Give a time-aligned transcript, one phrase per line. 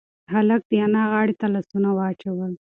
[0.33, 2.51] هلک د انا غاړې ته لاسونه واچول.